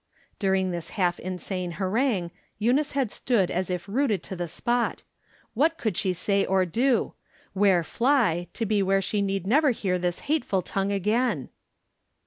[0.39, 5.03] During this half insane harangue Eunice had stood as if rooted to the spot.
[5.53, 7.13] What could she say or do?
[7.53, 11.49] Where fly, to be where she need never hear this hateful tongue again